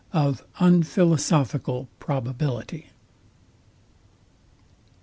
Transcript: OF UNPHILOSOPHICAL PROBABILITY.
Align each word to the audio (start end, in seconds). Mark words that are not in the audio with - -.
OF 0.13 0.43
UNPHILOSOPHICAL 0.59 1.87
PROBABILITY. 1.99 2.87